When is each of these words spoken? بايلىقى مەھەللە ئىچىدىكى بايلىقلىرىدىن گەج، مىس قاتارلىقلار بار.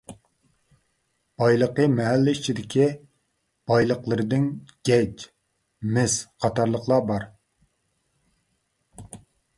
بايلىقى 1.41 1.85
مەھەللە 1.97 2.33
ئىچىدىكى 2.37 2.87
بايلىقلىرىدىن 3.73 4.49
گەج، 4.91 5.29
مىس 5.99 6.19
قاتارلىقلار 6.47 7.07
بار. 7.13 7.29